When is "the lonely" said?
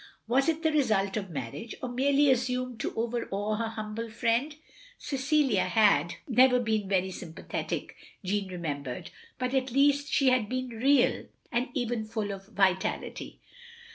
6.25-6.41